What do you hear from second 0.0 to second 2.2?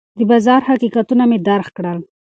د بازار حقیقتونه مې درک کړل.